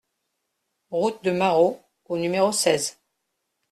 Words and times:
Route 0.89 1.23
de 1.23 1.29
Marrault 1.29 1.79
au 2.05 2.17
numéro 2.17 2.51
seize 2.51 2.97